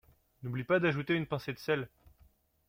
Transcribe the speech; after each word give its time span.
N'oublie 0.41 0.63
pas 0.63 0.79
d'ajouter 0.79 1.13
une 1.13 1.27
pincée 1.27 1.53
de 1.53 1.59
sel! 1.59 1.87